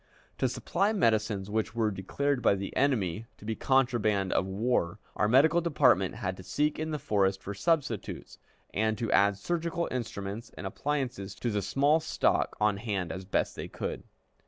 To 0.39 0.49
supply 0.49 0.93
medicines 0.93 1.47
which 1.47 1.75
were 1.75 1.91
declared 1.91 2.41
by 2.41 2.55
the 2.55 2.75
enemy 2.75 3.27
to 3.37 3.45
be 3.45 3.53
contraband 3.55 4.33
of 4.33 4.47
war, 4.47 4.97
our 5.15 5.27
medical 5.27 5.61
department 5.61 6.15
had 6.15 6.35
to 6.37 6.43
seek 6.43 6.79
in 6.79 6.89
the 6.89 6.97
forest 6.97 7.43
for 7.43 7.53
substitutes, 7.53 8.39
and 8.73 8.97
to 8.97 9.11
add 9.11 9.37
surgical 9.37 9.87
instruments 9.91 10.49
and 10.57 10.65
appliances 10.65 11.35
to 11.35 11.51
the 11.51 11.61
small 11.61 11.99
stock 11.99 12.55
on 12.59 12.77
hand 12.77 13.11
as 13.11 13.25
best 13.25 13.55
they 13.55 13.67
could. 13.67 14.01